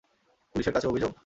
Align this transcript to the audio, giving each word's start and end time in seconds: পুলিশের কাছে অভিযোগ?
পুলিশের 0.55 0.73
কাছে 0.73 0.87
অভিযোগ? 0.87 1.11